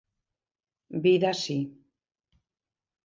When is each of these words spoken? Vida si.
Vida 1.03 1.33
si. 1.43 1.59